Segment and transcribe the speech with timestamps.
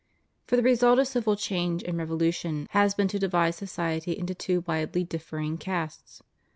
[0.47, 4.61] For the result of civil change and revolution has been to divide society into two
[4.65, 6.23] widely differing castes.